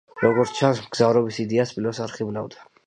[0.21, 2.71] როგორც ჩანს, მგზავრობის იდეა სპილოს არ ხიბლავდა.